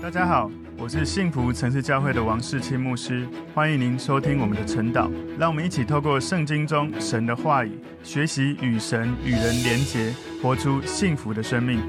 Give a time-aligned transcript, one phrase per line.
[0.00, 0.48] 大家好，
[0.78, 5.10] 我是幸福城市教会的王世清牧师，欢迎您收听我们的晨祷。
[5.36, 7.72] 让我们一起透过圣经中神的话语，
[8.04, 11.80] 学习与神与人连结，活出幸福的生命。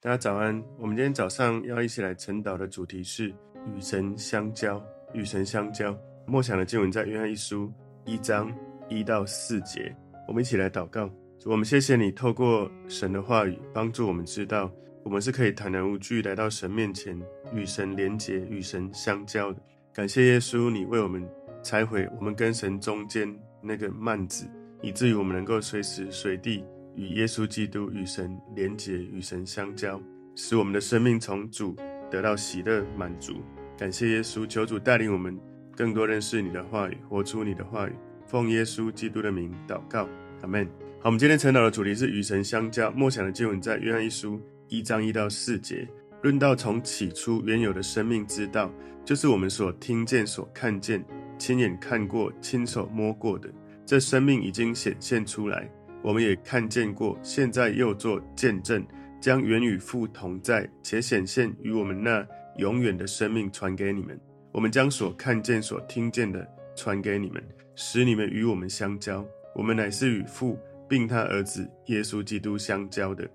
[0.00, 4.80] 大家早安，我们今天早上要一起来晨祷的主题是与神相交。
[5.14, 7.72] 与神相交，默想的经文在约翰一书
[8.04, 8.52] 一章
[8.88, 9.94] 一到四节。
[10.28, 11.10] 我们一起来祷告，
[11.44, 14.70] 我们谢谢你透过神的话语，帮助我们知道。
[15.06, 17.16] 我们是可以坦然无惧来到神面前，
[17.54, 19.62] 与神连结、与神相交的。
[19.94, 21.24] 感谢耶稣，你为我们
[21.62, 24.48] 拆毁我们跟神中间那个幔子，
[24.82, 26.64] 以至于我们能够随时随地
[26.96, 30.02] 与耶稣基督、与神连结、与神相交，
[30.34, 31.76] 使我们的生命从主
[32.10, 33.34] 得到喜乐满足。
[33.78, 35.38] 感谢耶稣，求主带领我们
[35.76, 37.92] 更多认识你的话语，活出你的话语。
[38.26, 40.08] 奉耶稣基督的名祷告，
[40.42, 40.66] 阿门。
[40.98, 42.90] 好，我们今天晨祷的主题是与神相交。
[42.90, 44.40] 默想的经文在约翰一书。
[44.68, 45.86] 一章一到四节，
[46.22, 48.72] 论到从起初原有的生命之道，
[49.04, 51.04] 就是我们所听见、所看见、
[51.38, 53.48] 亲眼看过、亲手摸过的。
[53.84, 55.70] 这生命已经显现出来，
[56.02, 58.84] 我们也看见过，现在又做见证，
[59.20, 64.18] 将原与父同在且显现与我们那永远的生命传给你们。
[64.50, 66.44] 我们将所看见、所听见的
[66.74, 67.40] 传给你们，
[67.76, 69.24] 使你们与我们相交。
[69.54, 73.28] 我们乃是与父并他儿子耶稣基督相交的。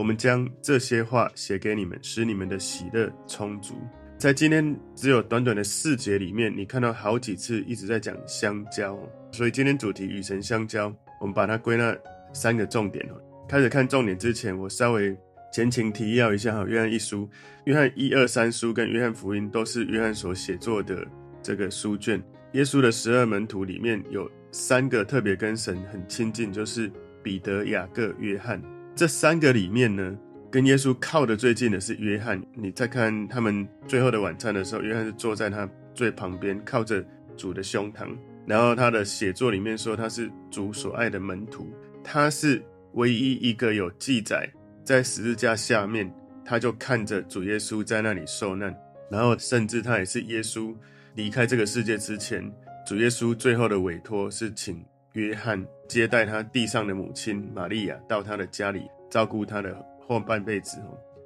[0.00, 3.74] 我们将这些话写给你们，使你们的喜乐充足。
[4.16, 8.98] 在今天只有短短的四节里面，你看到好几次一直在讲相交，
[9.30, 11.94] 所以今天主题与神相交，我们把它归纳
[12.32, 13.06] 三个重点。
[13.46, 15.14] 开始看重点之前，我稍微
[15.52, 16.64] 前情提要一下哈。
[16.66, 17.28] 约翰一书、
[17.64, 21.06] 约翰一二三书跟约翰福音都是约翰所写作的
[21.42, 22.18] 这个书卷。
[22.52, 26.90] 耶稣的十二门徒里面有三个特别跟神很亲近，就是
[27.22, 28.58] 彼得、雅各、约翰。
[28.94, 30.18] 这三个里面呢，
[30.50, 32.42] 跟耶稣靠得最近的是约翰。
[32.54, 37.04] 你再看他们最后的晚餐的时候，约翰是坐在他最旁边，靠着
[37.36, 38.08] 主的胸膛。
[38.46, 41.70] 然后他的写作里面说他是主所爱的门徒，
[42.02, 42.62] 他是
[42.94, 44.50] 唯一一个有记载
[44.84, 46.12] 在十字架下面，
[46.44, 48.76] 他就看着主耶稣在那里受难。
[49.10, 50.74] 然后甚至他也是耶稣
[51.14, 52.52] 离开这个世界之前，
[52.86, 54.84] 主耶稣最后的委托是请。
[55.14, 60.78] 约翰接待他地上的母亲玛利亚到他的家里照顾他的后半辈子，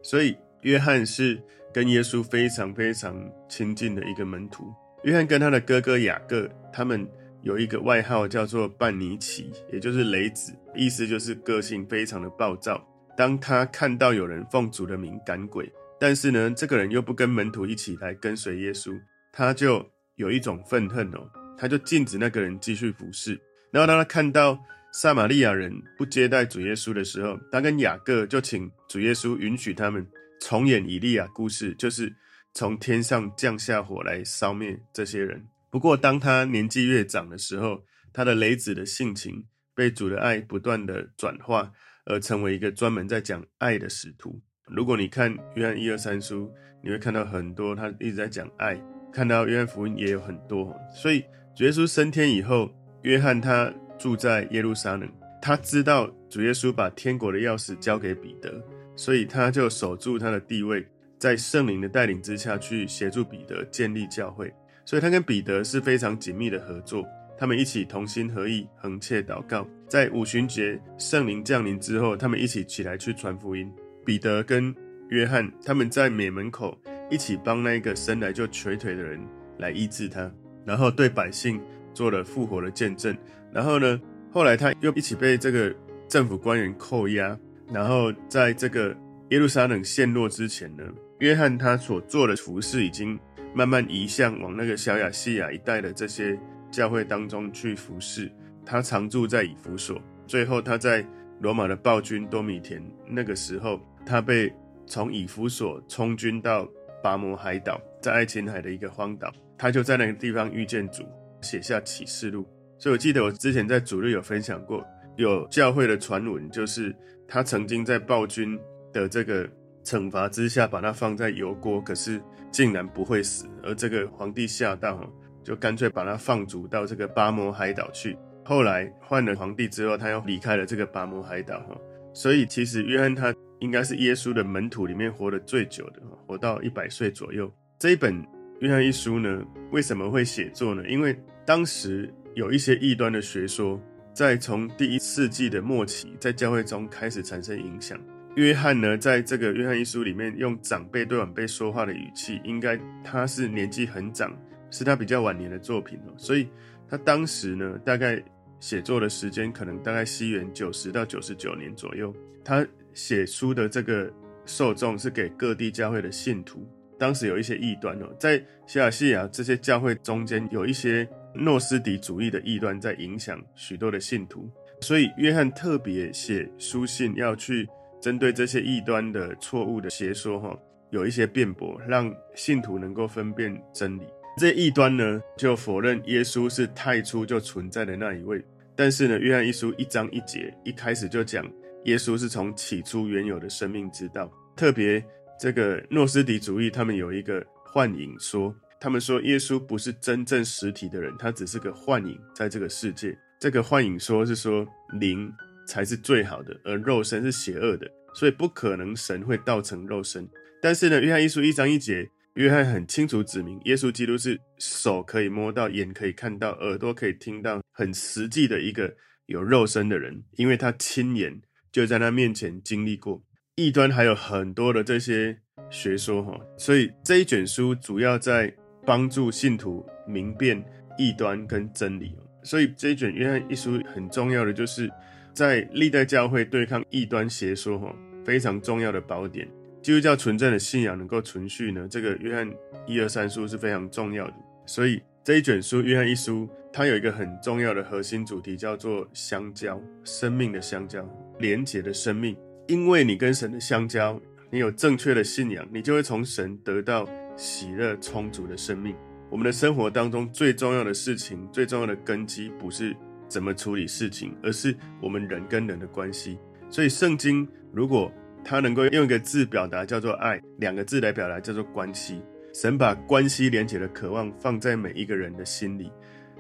[0.03, 1.39] 所以约翰是
[1.71, 3.15] 跟耶稣非常非常
[3.47, 4.73] 亲近的一个门徒。
[5.03, 7.07] 约翰跟他的哥哥雅各，他们
[7.43, 12.83] 有一个外号叫做半尼奇，也就是雷子，意思就是个性非常的暴躁。
[13.15, 15.71] 当他看到有人奉主的名赶鬼，
[16.01, 18.99] 但是呢，这个人又不跟门徒一起来跟随耶稣，
[19.31, 19.85] 他就
[20.17, 23.39] 有一种愤恨哦，他就禁止那个人继续服侍。
[23.75, 24.57] 然后当他看到
[24.93, 30.07] 撒玛利亚人不接待主耶稣的时候，他跟雅各就请主耶稣允许他们
[30.43, 32.15] 重演以利亚故事，就是
[32.53, 35.45] 从天上降下火来烧灭这些人。
[35.71, 41.73] 不过当他年纪越长的时候，他的雷子的性情被主的爱不断的转化，
[42.05, 44.41] 而成为一个专门在讲爱的使徒。
[44.69, 46.49] 如果你看约翰一二三书，
[46.81, 48.77] 你会看到很多他一直在讲爱；
[49.13, 50.73] 看到约翰福音也有很多。
[50.95, 51.25] 所以
[51.57, 52.71] 主耶稣升天以后。
[53.05, 55.07] 约翰他住在耶路撒冷，
[55.41, 58.51] 他知道主耶稣把天国的钥匙交给彼得，
[58.97, 60.83] 所以他就守住他的地位，
[61.19, 64.51] 在圣灵的带领之下去协助彼得建立教会。
[64.87, 67.07] 所以他跟彼得是非常紧密的合作，
[67.37, 69.69] 他们一起同心合意，恒切祷告。
[69.87, 73.71] 在五旬节圣灵降临之后，他们一起起来去传福音。
[74.03, 74.75] 彼得跟
[75.11, 76.75] 约翰他们在美门口
[77.11, 79.21] 一起帮那个生来就瘸腿的人
[79.59, 80.33] 来医治他，
[80.65, 81.61] 然后对百姓。
[81.95, 83.17] 做了复活的见证，
[83.53, 83.99] 然后呢，
[84.33, 85.75] 后来他又一起被这个
[86.09, 87.39] 政府官员扣押，
[87.73, 88.95] 然后在这个
[89.31, 90.85] 耶路撒冷陷落之前呢，
[91.21, 93.19] 约翰他所做的服事已经
[93.55, 96.39] 慢慢移向往那个小亚细亚一带的这些
[96.71, 98.31] 教会当中去服事。
[98.67, 101.07] 他常住在以弗所，最后他在
[101.41, 104.53] 罗马的暴君多米田那个时候，他被
[104.87, 106.67] 从以弗所充军到
[107.03, 111.05] 拔摩海岛，在爱琴海的一个荒岛，他就在那个地方遇见主。
[111.45, 112.45] 写下启示录，
[112.79, 114.85] 所以我记得我之前在主日有分享过，
[115.17, 116.93] 有教会的传闻，就是
[117.29, 118.59] 他曾经在暴君
[118.93, 119.49] 的这个
[119.85, 122.21] 惩罚之下，把他放在油锅，可是
[122.51, 125.09] 竟然不会死，而这个皇帝吓到，
[125.45, 128.17] 就干脆把他放逐到这个巴摩海岛去。
[128.45, 131.77] 后来换了皇帝之后，他又离开了这个巴摩海岛哈，
[132.13, 137.51] 所以其实约翰他应该是耶稣的门徒里面活得最久的，活到一百岁左右。
[137.79, 138.15] 这一本
[138.61, 140.87] 约翰一书呢，为什么会写作呢？
[140.89, 143.81] 因为当时有一些异端的学说，
[144.13, 147.99] 在从第一世纪的末期，在教会中开始产生影响。
[148.37, 154.37] 约翰呢，在这个约翰一书里面用长辈对晚辈说话的语气，应该他是年纪很长，
[154.71, 156.49] 是他比较晚年的作品哦，所以
[156.89, 158.21] 他当时呢，大概
[158.59, 162.13] 写作的时间可能大概西元九十到九十九年左右。
[162.43, 164.13] 他写书的这个
[164.47, 166.67] 受众是给各地教会的信徒，
[166.99, 174.51] 当时有一些异端哦，在西亚西亚这些教会中间，有一些诺斯底主义的异端在影响许多的信徒，
[174.81, 177.69] 所以约翰特别写书信要去。
[178.01, 180.55] 针对这些异端的错误的邪说，哈，
[180.91, 184.03] 有一些辩驳，让信徒能够分辨真理。
[184.37, 188.45] 这异端呢，就否认耶稣是太初就存在的那一位。
[188.77, 191.51] 但是呢，约翰一书一章一节一开始就讲，
[191.85, 194.31] 耶稣是从起初原有的生命之道。
[194.55, 195.03] 特别
[195.41, 203.17] 这个诺斯底主义，他们有一个幻影说，他们说耶稣不是真正实体的人，他只是个幻影，在这个世界。
[203.41, 204.67] 这个幻影说是说
[204.99, 205.33] 灵。
[205.67, 210.29] 才是最好的，而肉身是邪恶的，所以不可能神会道成肉身。
[210.61, 218.95] 但是呢，约翰一书一章一节，约翰很清楚指明，耶稣基督是手可以摸到、眼可以看到、耳朵可以听到，很实际的一个
[219.25, 221.41] 有肉身的人，因为他亲眼
[221.73, 223.25] 就在他面前经历过。
[223.57, 225.39] 异端还有很多的这些
[225.71, 228.55] 学说哈，所以这一卷书主要在
[228.87, 230.65] 帮助信徒明辨
[230.99, 232.17] 异端跟真理。
[232.43, 234.91] 所以这一卷约翰一书很重要的就是。
[235.35, 237.93] 在历代教会对抗异端邪说，哈，
[238.25, 239.49] 非常重要的宝典。
[239.83, 242.49] 基督教纯正的信仰能够存续呢，这个约翰
[242.87, 244.35] 一二三书是非常重要的。
[244.65, 251.05] 所以这一卷书，约翰一书，它有一个很重要的核心主题，叫做相交，生命的相交，
[251.41, 252.37] 连结的生命。
[252.69, 254.21] 因为你跟神的相交，
[254.53, 258.95] 你有正确的信仰，你就会从神得到喜乐充足的生命。
[259.31, 262.97] 我们的生活当中最重要的事情，最重要的根基，不是。
[263.27, 266.39] 怎么处理事情，而是我们人跟人的关系。
[266.69, 268.13] 所以圣经如果
[268.45, 272.23] 它能够用一个字表达，叫做爱，两个字来表达，叫做关系。
[272.53, 275.91] 神把关系连结的渴望放在每一个人的心里，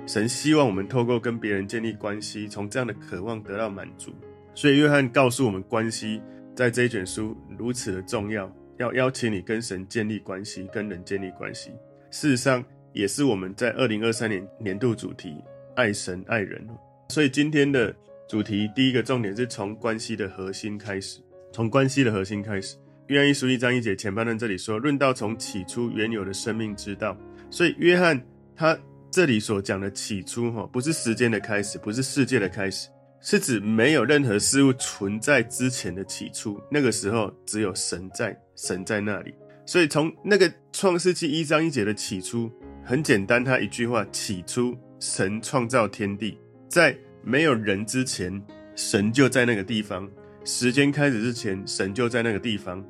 [0.06, 4.12] 神希望我们透过跟别人建立关系，从这样的渴望得到满足。
[4.55, 6.23] 所以约翰告诉我们，关系
[6.55, 8.47] 在这一卷书如此的重要，
[8.79, 11.71] 要邀请你跟神建立关系，跟人建立关系。
[12.11, 15.37] 事实上，也是我们在二零二三年年度主题。
[15.76, 16.65] 爱神爱人，
[17.09, 17.93] 所以今天的
[18.29, 21.19] 主题第一个重点是从关系的核心开始，
[21.53, 22.76] 从关系的核心开始。
[23.09, 27.17] 约翰一书一章一节前半段这里说，论到从起初原有的生命之道，
[27.50, 28.25] 所以约翰
[28.55, 28.79] 他
[29.11, 32.88] 这里所讲的起初哈，不是时间的开始，不是世界的开始，
[33.26, 39.35] 是指没有任何事物存在之前的起初，那个时候只有神在，神在那里。
[39.65, 42.53] 所以从那个创世纪一章一节的起初，
[42.85, 44.76] 很简单，他一句话，起初。
[45.00, 48.43] 神创造天地，在没有人之前，
[48.75, 50.09] 神就在那个地方；
[50.44, 52.82] 时间开始之前，神就在那个地方。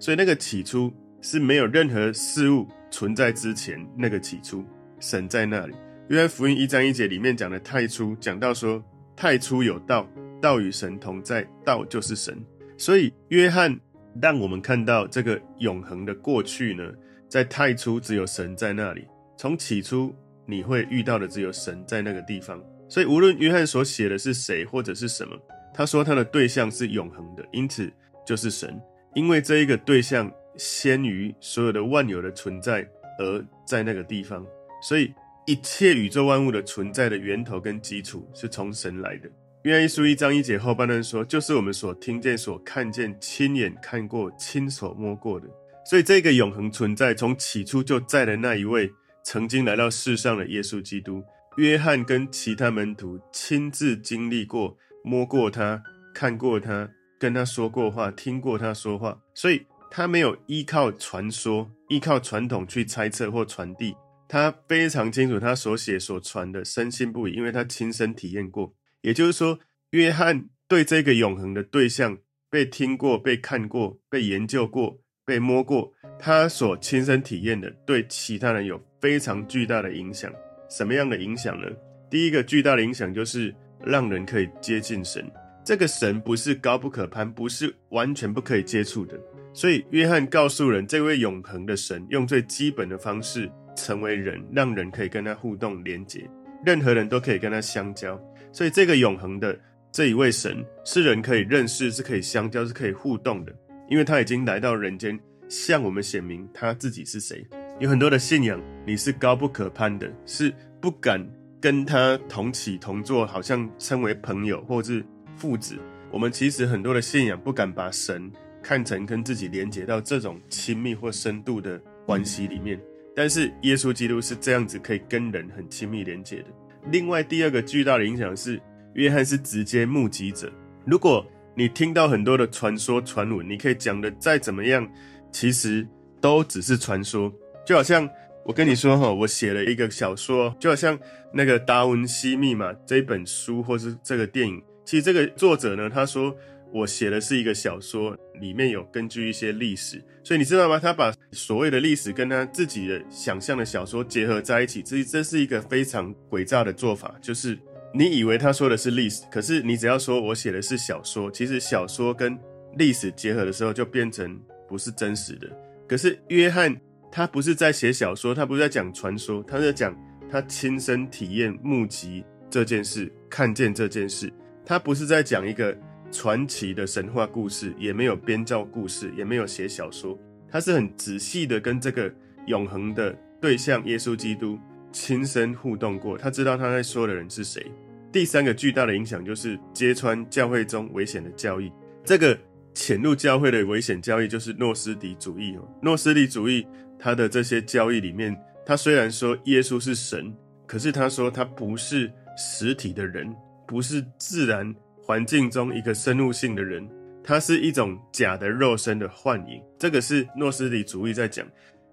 [0.00, 4.64] 所以那个起初是没有任何事物存在之前，那个起初，
[4.98, 5.74] 神在那里。
[6.08, 8.82] 约翰福音一章一节里面讲的太初，讲到说
[9.20, 10.08] 太初有道，
[10.40, 12.42] 道与神同在，道就是神。
[12.78, 13.78] 所以约翰
[14.18, 16.90] 让我们看到这个永恒的过去呢，
[17.28, 19.06] 在太初只有神在那里，
[19.36, 20.10] 从起初。
[20.46, 25.36] 你会遇到的只有神在那个地方，所以无论约翰所写的是谁或者是什么，
[25.72, 27.92] 他说他的对象是永恒的，因此
[28.26, 28.80] 就是神，
[29.14, 32.84] 因为这一个对象先于所有的万有的存在
[33.18, 34.44] 而在那个地方，
[34.82, 35.12] 所以
[35.46, 39.28] 一切宇宙万物的存在的源头跟基础是从神来的。
[39.64, 45.46] 约翰一书一章一节后半段说，就是我们所听见、所看见、亲眼看过、亲手摸过的，
[45.84, 48.90] 所以这个永恒存在从起初就在的那一位。
[49.22, 51.22] 曾经来到世上的耶稣基督，
[51.58, 55.80] 约翰跟其他门徒亲自经历过、摸过他、
[56.14, 63.94] 看过他、跟他说过话、听过他说话，所以他没有依靠传说、依靠传统去猜测或传递，
[64.32, 68.76] 他非常清楚他所写所传的，深信不疑，因为他亲身体验过。
[69.02, 69.58] 也就是说，
[69.90, 72.16] 约翰对这个永恒的对象
[72.48, 78.80] 被听过、被看过、被研究过、被摸过，他所亲身体验的，对其他人有。
[79.00, 80.30] 非常巨大的影响，
[80.68, 81.66] 什么样的影响呢？
[82.10, 85.28] 第一个巨大的影响就是让人可以接近神。
[85.64, 89.18] 这个神不是高不可攀，不是完全不可以接触的。
[89.54, 96.28] 所以约翰告诉人，这位永恒的神用最基本的方式成为人，让人可以跟他互动连接，
[96.64, 98.20] 任何人都可以跟他相交。
[98.52, 99.58] 所以这个永恒的
[99.90, 103.52] 这一位神是人可以认识，是可以相交，是可以互动的，
[103.88, 105.18] 因为他已经来到人间，
[105.48, 107.46] 向我们显明他自己是谁。
[107.78, 111.26] 有很多的信仰，你是高不可攀的，是不敢
[111.60, 115.04] 跟他同起同坐，好像称为朋友或是
[115.36, 115.78] 父子。
[116.10, 118.30] 我们其实很多的信仰不敢把神
[118.62, 122.78] 看成跟自己连接到这种亲密或深度的关系里面。
[123.20, 126.46] 但是耶稣基督是这样子可以跟人很亲密连接的。
[126.90, 128.58] 另外，第二个巨大的影响是，
[128.94, 130.50] 约翰是直接目击者。
[130.86, 131.22] 如果
[131.54, 134.90] 你听到很多的传说传闻，你可以讲的再怎么样，
[135.30, 135.86] 其实
[136.18, 137.30] 都只是传说。
[137.66, 138.08] 就好像
[138.42, 140.98] 我跟你说哈，我写了一个小说，就好像
[141.30, 144.62] 那个《达文西密码》这本书，或是这个电影。
[144.86, 146.34] 其实这个作者呢，他说
[146.72, 150.78] 我写的是一个小说，里面有根据一些历史，所以你知道吗？
[150.78, 157.58] 他把所谓的历史跟他自己的想象的小说结合在一起，这这是一个非常诡诈的做法，就是。
[157.92, 162.38] 你以为他说的是历史，可是你只要说我写的是小说，其实小说跟
[162.76, 165.50] 历史结合的时候就变成不是真实的。
[165.88, 169.92] 可是约翰他不是在写小说，他不是在讲传说，他是在讲
[170.30, 174.32] 他亲身体验、目击这件事、看见这件事。
[174.64, 175.76] 他不是在讲一个
[176.10, 182.12] 传奇的神话故事，也没有编造故事，也没有写小说，他是很仔细的跟这个
[182.46, 184.58] 永恒的对象耶稣基督。
[184.92, 187.64] 亲身互动过，他知道他在说的人是谁。
[188.10, 191.70] 第三个巨大的影响就是揭穿教会中危险的教义。
[192.04, 192.36] 这个
[192.74, 195.62] 潜入教会的危险教义就是诺斯底主义哦。
[195.80, 196.66] 诺斯底主义
[196.98, 198.36] 他的这些教义里面，
[198.66, 200.34] 他虽然说耶稣是神，
[200.66, 203.32] 可是他说他不是实体的人，
[203.68, 204.74] 不是自然
[205.10, 206.88] 环境中一个生物性的人，
[207.20, 209.60] 他是一种假的肉身的幻影。
[209.76, 211.44] 这个是诺斯底主义在讲。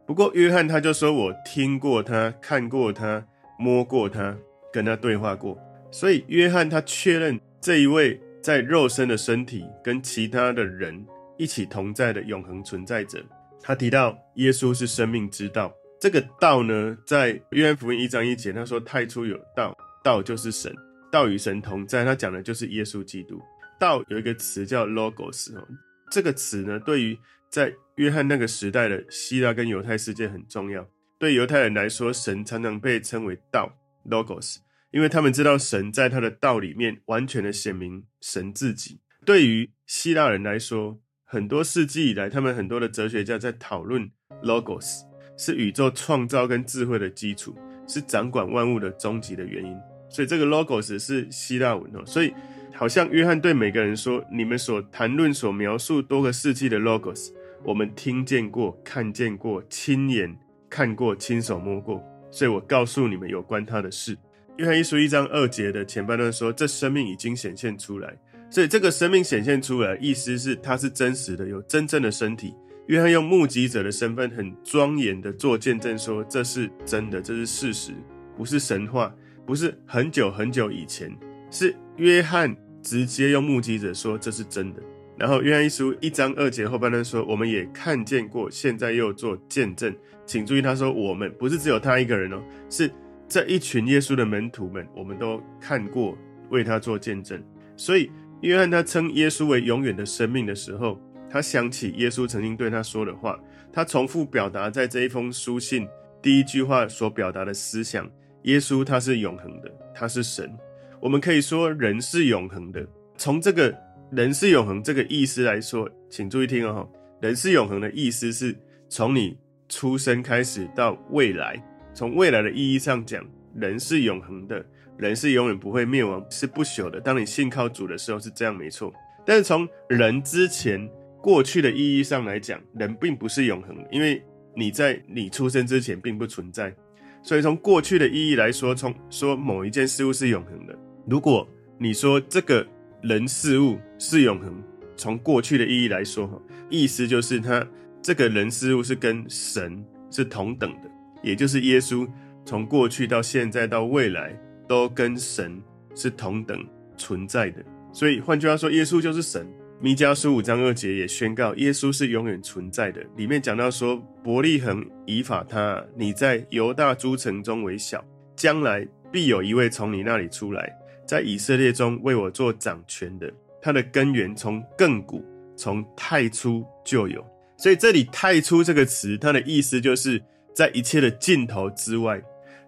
[0.05, 3.25] 不过，约翰他就说：“我听过他，看过他，
[3.57, 4.37] 摸过他，
[4.71, 5.57] 跟他对话过。”
[5.89, 11.03] 所以，约翰他确认这一位在肉身的身体跟其他的人
[11.39, 13.17] 一起同在的永恒存在者。
[13.63, 15.73] 他提到耶稣是生命之道。
[15.99, 20.71] 这个道呢，在约翰福音一章一节，他说：“太初有道，道就是神，
[21.11, 23.41] 道与神同在。”他讲的就是耶稣基督。
[23.79, 25.67] 道有一个词叫 logos，哦
[26.09, 27.17] 这个词呢，对于
[27.49, 30.87] 在约翰那个时代的希腊跟犹太世界很重要。
[31.19, 33.71] 对犹太人来说，神常常被称为道
[34.09, 34.57] （logos），
[34.91, 38.99] 因为他们知道神在他的道里面完全的显明神自己。
[39.25, 44.09] 对于希腊人来说，很多世纪以来，他们很多的哲学家在讨论
[44.41, 45.01] logos，
[45.37, 47.53] 是宇宙创造跟智慧的基础，
[47.87, 49.77] 是掌管万物的终极的原因。
[50.09, 52.03] 所以这个 logos 是希腊文哦。
[52.05, 52.33] 所以
[52.73, 57.31] 好像约翰对每个人说：“你们所谈论、所描述多个世纪的 logos。”
[57.65, 60.37] 我们听见过、看见过、亲眼
[60.69, 64.17] 看过、亲手摸过，所以我告诉你们有关他的事。
[64.57, 68.15] 约翰一书一章二节的前半段说：“这生命已经显现出来。”
[68.49, 72.53] 所以这个生命显现出来，意思是它是真实的，有真正的身体。
[72.85, 77.91] 约翰用目击者的身份，很庄严的做见证，说这是真的，这是事实，
[78.37, 79.13] 不是神话，
[79.47, 81.09] 不是很久很久以前，
[81.49, 84.81] 是约翰直接用目击者说这是真的。
[85.17, 89.95] 然后约翰一书一章二节后半段说，我们也看见过，现在又做见证。
[90.25, 92.91] 请注意，他说我们不是只有他一个人哦，是
[93.29, 96.17] 这一群耶稣的门徒们，我们都看过，
[96.49, 97.41] 为他做见证。
[97.77, 98.11] 所以
[98.41, 103.39] 约翰他称耶稣为永远的生命的时候，他想起耶稣曾经对他说的话，
[103.71, 105.87] 他重复表达在这一封书信
[106.21, 108.07] 第一句话所表达的思想：
[108.43, 110.51] 耶稣他是永恒的，他是神。
[110.99, 113.75] 我们可以说人是永恒的，从这个。
[114.09, 116.89] 人是永恒这个意思来说，请注意听哦。
[117.19, 118.55] 人是永恒的意思是
[118.87, 121.61] 从你出生开始到未来，
[121.93, 123.21] 从未来的意义上讲，
[123.53, 124.65] 人是永恒的，
[124.97, 127.01] 人是永远不会灭亡，是不朽的。
[127.01, 128.93] 当你信靠主的时候是这样，没错。
[129.25, 130.89] 但是从人之前
[131.21, 134.23] 过去的意义上来讲，人并不是永恒，因为
[134.55, 136.73] 你在你出生之前并不存在。
[137.21, 141.47] 所以从过去的意义来说，从说某一件事物是永恒的，如果
[141.77, 142.65] 你说这个。
[143.03, 144.51] 人事物是永恒，
[144.95, 147.65] 从过去的意义来说，意思就是他
[148.01, 150.89] 这个人事物是跟神是同等的，
[151.21, 152.09] 也就是耶稣
[152.43, 154.35] 从过去到现在到未来
[154.67, 155.61] 都跟神
[155.93, 157.63] 是同等存在的。
[157.93, 159.47] 所以换句话说，耶稣就是神。
[159.79, 162.99] 弥迦书五章二节也宣告耶稣是永远存在的。
[163.15, 168.03] 里面讲到说，伯利恒以法他，你在犹大诸城中为小，
[168.35, 170.67] 将来必有一位从你那里出来。
[171.05, 173.31] 在以色列中为我做掌权的，
[173.61, 175.23] 他的根源从亘古，
[175.55, 177.23] 从太初就有。
[177.55, 180.19] 所以这里“太初”这个词，它的意思就是
[180.55, 182.19] 在一切的尽头之外，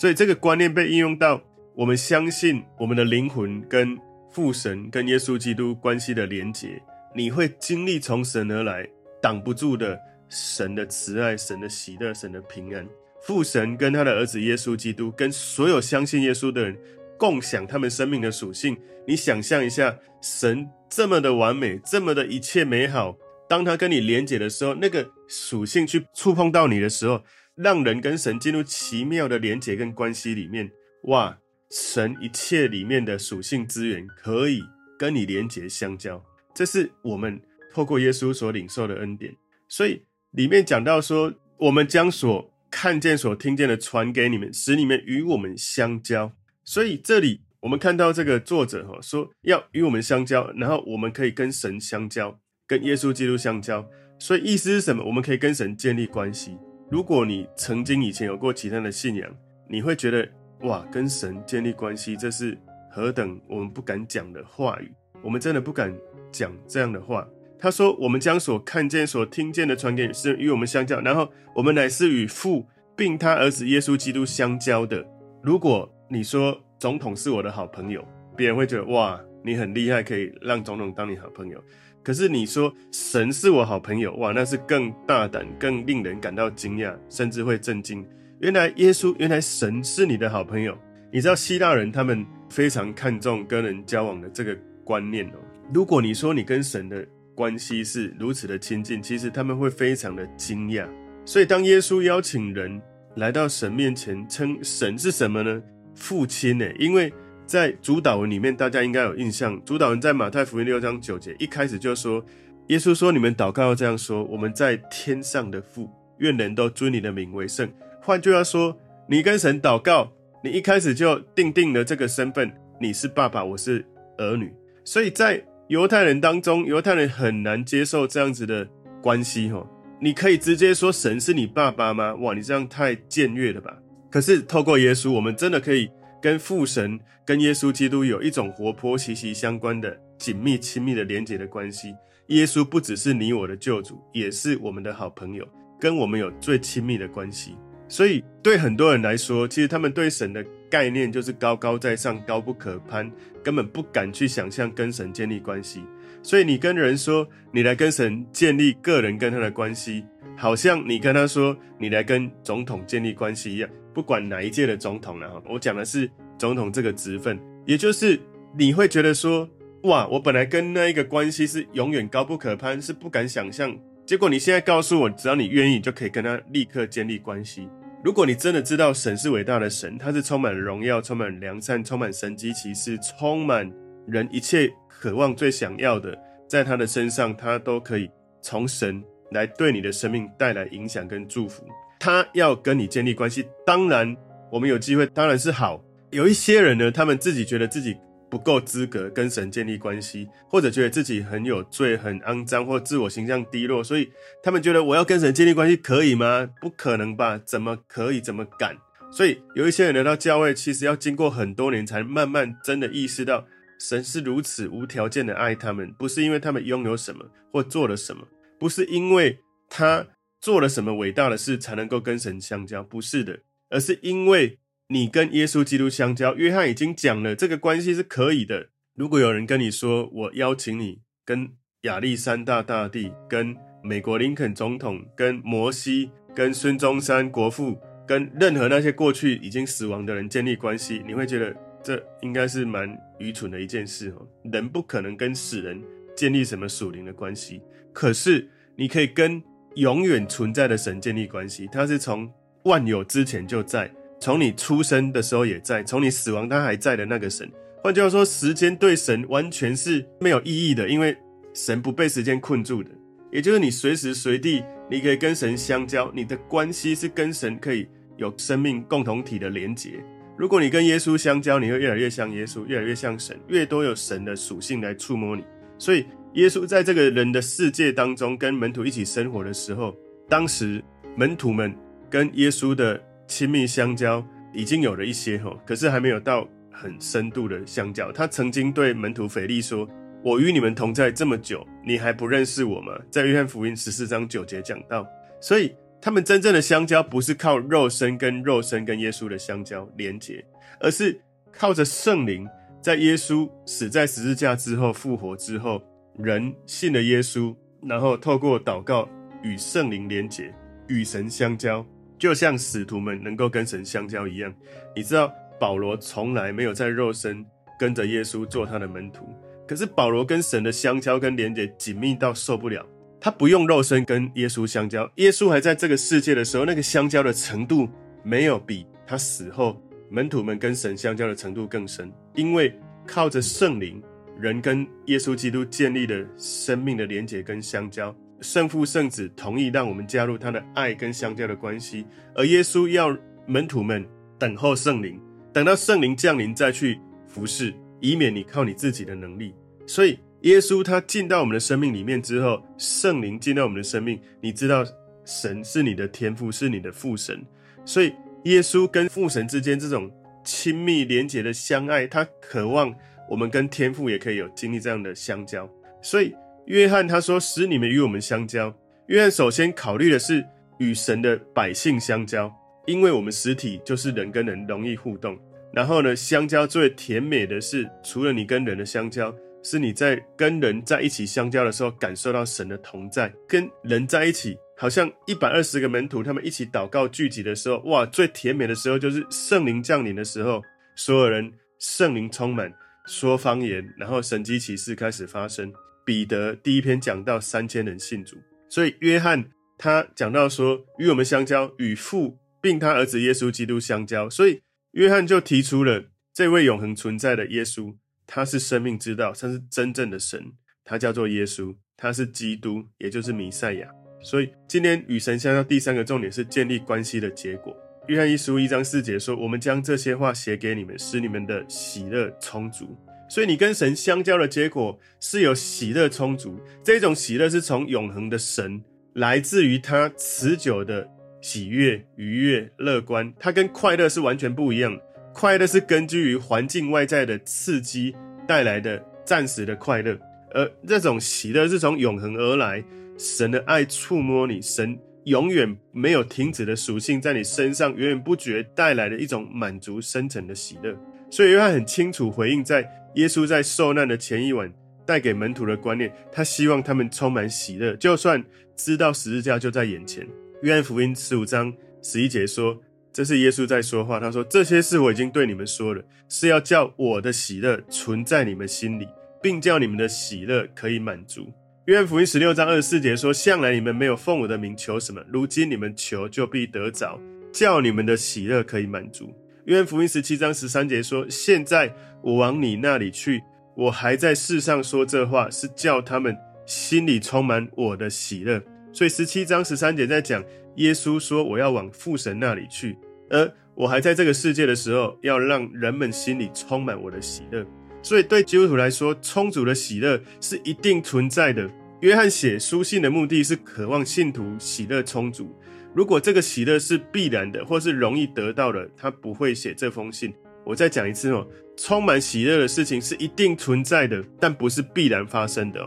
[0.00, 1.38] 所以这个观念被应用到
[1.74, 3.94] 我们相信我们的灵魂跟
[4.30, 6.82] 父神跟耶稣基督关系的连结，
[7.14, 8.88] 你会经历从神而来
[9.20, 12.88] 挡不住的神的慈爱、神的喜乐、神的平安。
[13.20, 16.74] 父神跟他的儿子耶稣基督跟所有相信耶稣的人。
[17.18, 18.74] 共享他们生命的属性，
[19.06, 23.14] 你想象一下，神这么的完美，这么的一切美好，
[23.46, 27.22] 当他跟你连结的时候，那个属性去触碰到你的时候，
[27.62, 30.70] 让人跟神进入奇妙的连结跟关系里面，
[31.04, 31.38] 哇，
[31.70, 34.62] 神一切里面的属性资源可以
[34.98, 37.38] 跟你连结相交，这是我们
[37.70, 39.36] 透过耶稣所领受的恩典。
[39.68, 46.32] 所以里面讲到说，我们将所看见、所听见的传给你们，使你们与我们相交。
[46.64, 53.86] 所以这里我们看到这个作者哈说要与我们相交，然后我们可以跟神相交，跟耶稣基督相交。
[54.18, 55.04] 所以意思是什么？
[55.04, 56.56] 我们可以跟神建立关系。
[56.90, 59.30] 如果你曾经以前有过其他的信仰，
[59.68, 60.28] 你会觉得
[60.62, 62.58] 哇，跟神建立关系，这是
[62.90, 64.92] 何等我们不敢讲的话语。
[65.22, 65.96] 我们真的不敢
[66.32, 67.24] 讲这样的话。
[67.60, 71.00] 他说：“我们将所看见、所听见的传给，是与我们相交。
[71.00, 75.06] 然后我们乃是与父并他儿子耶稣基督相交的。
[75.44, 78.04] 如果你说总统是我的好朋友，
[78.36, 81.62] 别人会觉得哇，你很厉害，可以让总统当你好朋友。
[82.02, 88.06] 可是你说神是我好朋友，哇，那是更大胆、更令人感到惊讶，甚至会震惊。
[88.40, 90.76] 原来耶稣，原来神是你的好朋友。
[91.12, 95.34] 你知道希腊人他们非常看重跟人交往的这个观念哦。
[95.74, 100.88] 如果你说你跟神的关系是如此的亲近，其实他们会非常的惊讶。
[101.26, 102.80] 所以当耶稣邀请人
[103.16, 105.62] 来到神面前，称神是什么呢？
[105.94, 106.64] 父亲呢？
[106.78, 107.12] 因为
[107.50, 109.60] 在主祷文里面，大家应该有印象。
[109.64, 112.24] 主祷文在马太福音六章九节一开始就说
[112.70, 117.68] ：“耶稣说，你们祷告要这样说：我们在天上的父，愿人都尊你的名为圣。”
[118.00, 120.12] 换句话说，你跟神祷告，
[120.44, 123.84] 你一开始就定定了这个身份：你是爸爸，我是
[124.18, 124.54] 儿女。
[124.84, 128.64] 所以在犹太人当中，犹太人很难接受这样子的
[129.02, 129.48] 关系。
[129.48, 129.68] 吼，
[130.00, 132.14] 你可以直接说神是你爸爸吗？
[132.14, 133.76] 哇，你这样太僭越了吧！
[134.08, 141.94] 可是透过耶稣，我们真的可以跟父神、跟耶稣基督有一种活泼、息息相关的紧密、亲密的连结的关系。
[142.26, 145.46] 耶稣不只是你我的救主，也是我们的好朋友，
[145.80, 147.56] 跟我们有最亲密的关系。
[147.88, 153.10] 所以对很多人来说，其实他们对神的概念就是高高在上、高不可攀，
[153.42, 155.82] 根本不敢去想象跟神建立关系。
[156.22, 160.04] 所以你跟人说你来跟神建立个人跟他的关系，
[160.36, 163.68] 好像你跟他说你来跟总统建立关系一样。
[163.92, 168.18] 不管哪一届的总统了哈，我讲的是总统这个职分，也就是
[168.56, 169.48] 你会觉得说，
[169.82, 173.76] 哇，我本来跟那一个关系是永远高不可攀，是不敢想象。
[174.06, 177.68] 结果你现在告诉我，只要你愿意，就可以跟他立刻建立关系。
[178.02, 183.70] 如果你真的知道神是伟大的神，他是充满荣耀、充满良善、充满神迹奇事、充满
[184.06, 188.10] 人一切渴望最想要的，在他的身上，他都可以
[188.42, 191.64] 从神来对你的生命带来影响跟祝福。
[192.00, 194.16] 他要跟你建立关系，当然
[194.50, 195.84] 我们有机会，当然是好。
[196.10, 197.94] 有一些人呢，他们自己觉得自己
[198.30, 204.10] 不够资格跟神建立关系，或者觉得自己很有罪、很肮脏，或自我形象低落，所以
[204.42, 206.48] 他们觉得我要跟神建立关系可以吗？
[206.60, 207.38] 不可能吧？
[207.44, 208.20] 怎么可以？
[208.20, 208.74] 怎么敢？
[209.12, 213.44] 所以有一些人来到教会，其实要经过很多年，才慢慢真的意识到
[213.78, 218.26] 神是如此无条件的爱他们，不是因为他们拥有什么或做了什么，
[218.58, 220.06] 不是因为他。
[220.40, 222.82] 做了什么伟大的事才能够跟神相交？
[222.82, 226.34] 不是的，而是因为你跟耶稣基督相交。
[226.34, 228.70] 约翰已经讲了，这个关系是可以的。
[228.94, 231.50] 如果有人跟你说，我邀请你跟
[231.82, 244.26] 亚历山大大帝、跟美国林肯总统、跟摩西、跟孙中山国父、跟任何那些过去已经死亡的人建立关系，你会觉得这应该是蛮愚蠢的一件事哦。
[244.50, 245.82] 人不可能跟死人
[246.16, 247.60] 建立什么属灵的关系，
[247.92, 249.42] 可是你可以跟。
[249.76, 252.30] 永远存在的神建立关系，他是从
[252.64, 257.50] 万有之前就在，从你出生的时候也在，从你死亡他还在的那个神。
[257.82, 261.16] 换句话说，时间对神完全是没有意义的，因为
[261.54, 262.90] 神不被时间困住的。
[263.32, 270.04] 也就是你随时随地你可以跟神相交，你的关系是跟神可以有生命共同体的连结。
[270.36, 275.44] 如果你跟耶稣相交，你会越来越像耶稣，越来越像神，越多有神的属性来触摸你。
[275.78, 279.96] 所以，耶稣在这个人的世界当中，跟门徒一起生活的时候，
[280.28, 280.82] 当时
[281.16, 281.74] 门徒们
[282.08, 288.12] 跟耶稣的亲密相交已经有了一些吼，可是还没有到很深度的相交。
[288.12, 289.88] 他曾经对门徒腓力说
[290.22, 295.06] ：“我与你们同在这么久，你还不认识我吗？”在约翰福音十四章九节讲到，
[295.40, 295.74] 所以。
[296.02, 300.42] 他们真正的相交不是靠肉身跟肉身跟耶稣的相交连结，
[300.80, 301.20] 而是
[301.52, 302.48] 靠着圣灵，
[302.80, 305.82] 在耶稣死在十字架之后复活之后，
[306.22, 309.08] 人信了耶稣，然后透过祷告
[309.42, 310.54] 与圣灵连结，
[310.88, 311.84] 与神相交，
[312.18, 314.52] 就像使徒们能够跟神相交一样。
[314.94, 317.44] 你知道保罗从来没有在肉身
[317.78, 319.24] 跟着耶稣做他的门徒，
[319.66, 322.84] 可是保罗跟神的相交跟连结紧密到受不了。
[323.20, 327.88] 他不用肉身跟耶稣相交，耶稣还在这个世界的时候，那个相交的程度
[328.22, 332.10] 没有比他死后门徒们跟神相交的程度更深。
[332.34, 332.74] 因为
[333.06, 334.02] 靠着圣灵，
[334.40, 344.04] 人跟耶稣基督建立了生命的连结跟相交，圣父圣子同意让我们加入他的爱跟相交的关系，而耶稣要门徒们
[344.38, 345.20] 等候圣灵，
[345.52, 346.98] 等到圣灵降临再去
[347.28, 349.54] 服侍，以免你靠你自己的能力。
[349.86, 350.18] 所以。
[350.44, 354.82] 耶稣他进到我们的生命里面之后，圣灵进到我们的生命，你知道
[355.26, 357.44] 神是你的天父，是你的父神，
[357.84, 358.10] 所以
[358.44, 360.10] 耶稣跟父神之间这种
[360.42, 362.90] 亲密连结的相爱，他渴望
[363.30, 365.66] 我们跟天父也可以有经历这样的相交。
[366.02, 366.34] 所以
[366.66, 368.74] 约翰他说，使你们与我们相交。
[369.06, 370.44] 约翰首先考虑的是
[370.78, 372.52] 与神的百姓相交，
[372.86, 375.38] 因为我们实体就是人跟人容易互动。
[375.72, 379.34] 然后呢，相交最甜美的是，除了你跟人的相交。
[379.62, 383.30] 是你在跟人在一起相交的时候，感受到神的同在。
[383.46, 390.62] 跟人在一起，好像一百二十个门徒他们一起祷告聚集的时候，哇，最甜美的时候就是圣灵降临的时候，
[390.96, 392.72] 所有人圣灵充满，
[393.06, 395.72] 说方言，然后神迹奇事开始发生。
[396.02, 398.36] 彼得第一篇讲到三千人信主，
[398.68, 407.94] 所以约翰他讲到说，与我们相交，与父并他儿子耶稣基督相交，所以约翰就提出了这位永恒存在的耶稣。
[408.26, 410.52] 他是生命之道，他是真正的神，
[410.84, 413.88] 他叫做耶稣，他是基督，也就是弥赛亚。
[414.22, 417.76] 所以今天与神相交第三个重点是建立关系的结果。
[418.06, 422.96] 约翰一书一章四节说：“我们将这些话写给你们，使你们的喜乐充足。”
[423.28, 426.58] 所以你跟神相交的结果是有喜乐充足。
[426.82, 428.82] 这种喜乐是从永恒的神，
[429.12, 431.08] 来自于他持久的
[431.40, 433.32] 喜悦、愉悦、乐观。
[433.38, 434.98] 它跟快乐是完全不一样。
[435.32, 438.16] 快乐是根据于环境外在的刺激
[438.48, 440.18] 带来的暂时的快乐，
[440.52, 442.82] 而这种喜乐是从永恒而来，
[443.16, 450.96] 神的爱触摸你，神永远没有停止的属性在你身上源源不绝带来的一种满足深层的喜乐。
[451.30, 454.72] 所以约翰很清楚回应在耶稣在受难的前一晚
[455.06, 458.44] 带给门徒的观念，他希望他们充满喜乐，就算
[458.76, 460.26] 知道十字架就在眼前。
[460.62, 462.80] 约翰福音十五章十一节说。
[463.12, 469.08] 这是耶稣在说话，他说：“这些事我已经对你们说了，是要叫我的喜乐存在你们心里，
[469.42, 471.52] 并叫你们的喜乐可以满足。”
[471.90, 477.20] 约翰福音十六章二十四节说：“向来你们没有奉我的名求什么，如今你们求就必得着，
[477.52, 479.34] 叫你们的喜乐可以满足。”
[479.66, 483.42] 约翰福音十七章十三节说：“现在我往你那里去，
[483.74, 488.62] 我还在世上说这话，是叫他们心里充满我的喜乐。”
[488.94, 490.44] 所以十七章十三节在讲。
[490.76, 492.96] 耶稣说：“我要往父神那里去，
[493.30, 497.66] 而我还在这个世界的时候，要让人们心里充满我的喜乐。
[498.00, 501.68] 所以对基督徒来说，充足的喜乐是一定存在的。
[502.00, 505.54] 约翰写书信的目的是渴望信徒喜乐充足。
[505.94, 510.32] 如果这个喜乐是必然的，或是容易得到的，他不会写这封信。
[510.64, 515.80] 我再讲一次哦，充满喜乐的事情是一定存在的，但不是必然发生的。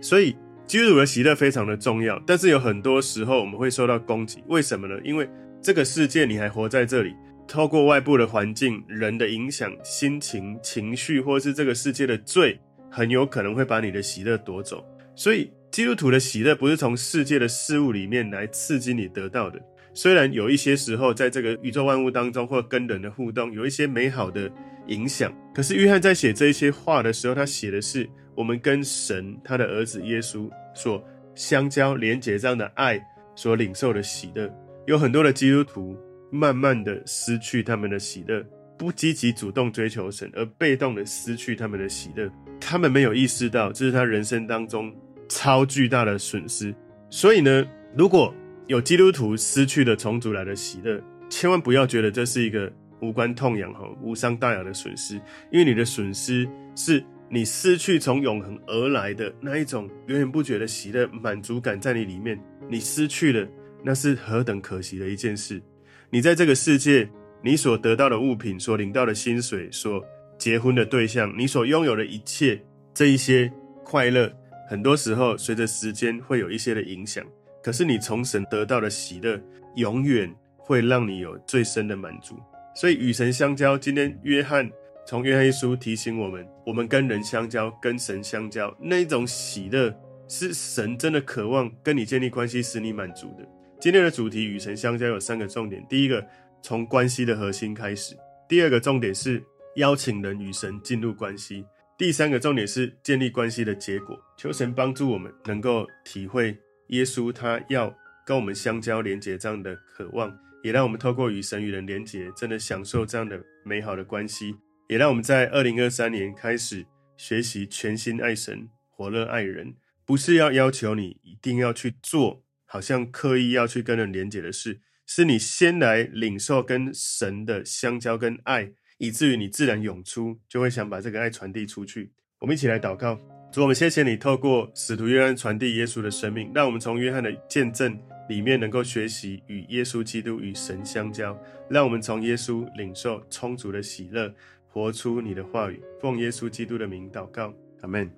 [0.00, 4.96] 所以。”基督的喜乐非常的重要，但是有很多时候我们会受到攻击，为什么呢？
[5.04, 5.30] 因为
[5.62, 7.14] 这个世界你还活在这里，
[7.46, 12.58] 透过外部的环境、人的影响、心情、情绪，或是这个世界的罪，
[12.90, 14.84] 很有可能会把你的喜乐夺走。
[15.16, 19.60] 所以，基督徒的喜乐不是从世界的事物里面来刺激你得到的。
[19.94, 24.48] 虽然有一些时候，在这个宇宙万物当中，或跟人的互动，有一些美好的
[24.86, 28.08] 影响，可是约翰在写这一些话的时候，他写的是。
[28.36, 31.02] 我们跟神，他的儿子耶稣所
[31.34, 33.02] 相交、连结这样的爱，
[33.34, 34.46] 所领受的喜乐，
[34.86, 35.96] 有很多的基督徒
[36.30, 38.44] 慢慢的失去他们的喜乐，
[38.76, 42.30] 不积极主动追求神，而被动的失去他们的喜乐。
[42.60, 44.94] 他们没有意识到这是他人生当中
[45.28, 46.74] 超巨大的损失。
[47.10, 48.34] 所以呢，如果
[48.66, 55.14] 有基督徒失去了从主来的喜乐，千万不要觉得这是一个无关痛痒哈，无伤大雅的损失，
[55.52, 63.48] 因为你的损失是你失去从永恒而来的那一种源源不绝的喜乐满足感在你里面，你失去了，
[63.84, 65.62] 那是何等可惜的一件事。
[66.10, 67.08] 你在这个世界，
[67.42, 70.04] 你所得到的物品，所领到的薪水，所
[70.38, 72.60] 结婚的对象，你所拥有的一切，
[72.94, 73.52] 这一些
[73.84, 74.32] 快乐，
[74.68, 77.24] 很多时候随着时间会有一些的影响。
[77.62, 79.40] 可是你从神得到的喜乐，
[79.74, 82.38] 永远会让你有最深的满足。
[82.74, 84.70] 所以与神相交，今天约翰
[85.06, 89.92] 从约翰一书提醒我们：我们跟人相交，跟神相交，那种喜乐
[90.28, 93.44] 是神真的渴望跟你建立关系，使你满足的。
[93.80, 96.24] 今天的主题与神相交有三个重点：第一个，
[96.62, 98.14] 从关系的核心开始；
[98.48, 99.42] 第二个重点是
[99.76, 101.64] 邀请人与神进入关系；
[101.98, 104.16] 第三个重点是建立关系的结果。
[104.36, 110.38] 求神帮助我们能够体会耶稣他要跟我们相交连结这样的渴望。
[110.62, 114.56] 也让我们透过与神与人连结，真的享受这样的美好的关系。
[114.88, 132.12] 也让我们在二零二三年开始学习全心爱神、火热爱人，不是要要求你一定要去做，好像刻意要去跟人连结的事，是你先来领受跟神的相交跟爱，以至于你自然涌出，就会想把这个爱传递出去。
[132.40, 133.20] 我们一起来祷告，
[133.52, 137.98] 主，我们谢谢你透过使徒约翰传递耶稣的生命，让我们从约翰的见证。
[138.28, 141.38] 里面能够学习与耶稣基督与神相交，
[141.70, 144.34] 让我们从耶稣领受充足的喜乐，
[144.66, 145.80] 活出你的话语。
[146.00, 148.10] 奉耶稣基督的名祷告，阿门。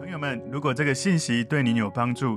[0.00, 2.36] 朋友们，如果这个信息对您有帮助，